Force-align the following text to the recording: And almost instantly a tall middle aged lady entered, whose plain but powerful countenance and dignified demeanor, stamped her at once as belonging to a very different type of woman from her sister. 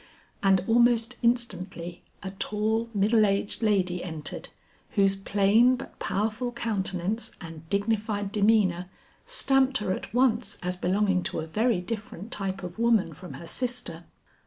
And 0.41 0.65
almost 0.67 1.15
instantly 1.21 2.01
a 2.23 2.31
tall 2.39 2.89
middle 2.91 3.23
aged 3.23 3.61
lady 3.61 4.03
entered, 4.03 4.49
whose 4.95 5.15
plain 5.15 5.75
but 5.75 5.99
powerful 5.99 6.51
countenance 6.51 7.29
and 7.39 7.69
dignified 7.69 8.31
demeanor, 8.31 8.89
stamped 9.27 9.77
her 9.77 9.91
at 9.91 10.11
once 10.11 10.57
as 10.63 10.75
belonging 10.75 11.21
to 11.25 11.39
a 11.39 11.45
very 11.45 11.81
different 11.81 12.31
type 12.31 12.63
of 12.63 12.79
woman 12.79 13.13
from 13.13 13.33
her 13.33 13.45
sister. 13.45 14.05